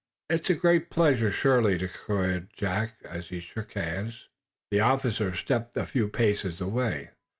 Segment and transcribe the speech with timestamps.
[0.31, 4.29] "It is a great pleasure, surely," declared Jack, as he shook hands.
[4.71, 7.11] The officer stepped a few paces away.